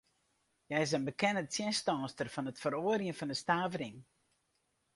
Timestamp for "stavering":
3.43-3.97